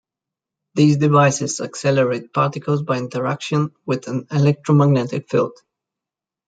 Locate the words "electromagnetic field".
4.31-5.51